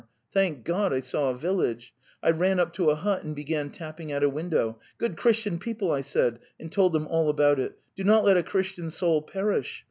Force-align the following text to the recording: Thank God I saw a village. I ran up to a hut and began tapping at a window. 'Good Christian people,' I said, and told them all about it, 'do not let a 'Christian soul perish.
Thank 0.33 0.63
God 0.65 0.91
I 0.93 0.99
saw 0.99 1.29
a 1.29 1.37
village. 1.37 1.93
I 2.23 2.31
ran 2.31 2.59
up 2.59 2.73
to 2.73 2.89
a 2.89 2.95
hut 2.95 3.21
and 3.23 3.35
began 3.35 3.69
tapping 3.69 4.11
at 4.11 4.23
a 4.23 4.29
window. 4.29 4.79
'Good 4.97 5.15
Christian 5.15 5.59
people,' 5.59 5.91
I 5.91 6.01
said, 6.01 6.39
and 6.59 6.71
told 6.71 6.93
them 6.93 7.05
all 7.05 7.29
about 7.29 7.59
it, 7.59 7.77
'do 7.95 8.03
not 8.05 8.25
let 8.25 8.35
a 8.35 8.41
'Christian 8.41 8.89
soul 8.89 9.21
perish. 9.21 9.79